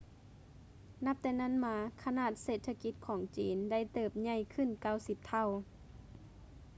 [1.05, 5.47] ນັບແຕ່ນັ້ນມາ ຂະໜາດເສດຖະກິດຂອງຈີນໄດ້ເຕີບໃຫຍ່ຂຶ້ນ 90 ເທົ່າ